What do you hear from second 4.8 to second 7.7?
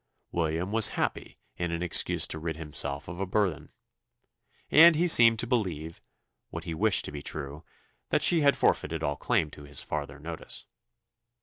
he seemed to believe, what he wished to be true